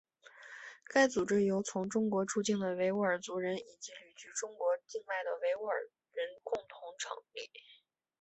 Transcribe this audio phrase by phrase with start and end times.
[0.85, 5.77] 该组织由从中国出境的维吾尔族人以及旅居中国境外的维吾尔
[6.13, 7.51] 人共同成立。